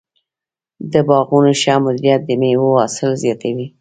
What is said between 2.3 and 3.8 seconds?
مېوو حاصل زیاتوي.